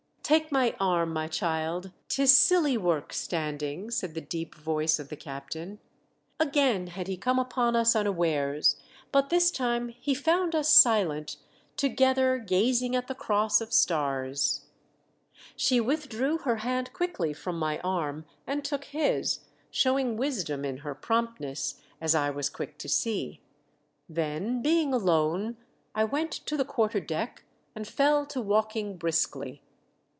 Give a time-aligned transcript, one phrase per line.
[0.31, 5.17] "Take my arm, my child; 'tis ally work standing," said the deep voice of t
[5.17, 5.79] captain.
[6.39, 8.77] Again had he come upon us unbares,
[9.11, 11.35] but this time he found us silent,
[11.75, 12.19] too ctk* p azino '*
[12.93, 14.67] O O at the Cross of stars.
[15.57, 16.63] She with^ew her \\ 2 14 THE DEATH SHIP.
[16.63, 19.39] hand quickly from my arm and took his,
[19.69, 23.41] showing wisdom in her promptness, as I was quick to see.
[24.07, 25.57] Then, being alone,
[25.93, 27.43] I went to the quarter deck
[27.75, 29.61] and fell to walking briskly.